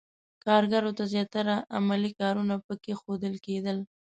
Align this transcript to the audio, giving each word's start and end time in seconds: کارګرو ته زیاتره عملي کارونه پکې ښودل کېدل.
کارګرو 0.45 0.91
ته 0.97 1.03
زیاتره 1.13 1.55
عملي 1.77 2.11
کارونه 2.21 2.55
پکې 2.65 2.93
ښودل 2.99 3.35
کېدل. 3.45 3.77